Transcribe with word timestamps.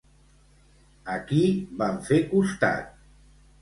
A 1.17 1.19
qui 1.29 1.43
van 1.85 2.03
fer 2.11 2.21
costat? 2.35 2.95